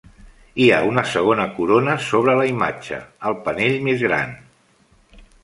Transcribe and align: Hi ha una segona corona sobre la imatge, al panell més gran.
Hi 0.63 0.69
ha 0.69 0.77
una 0.91 1.03
segona 1.11 1.45
corona 1.57 1.97
sobre 2.07 2.35
la 2.41 2.47
imatge, 2.53 2.99
al 3.31 3.39
panell 3.49 3.79
més 3.91 4.03
gran. 4.09 4.35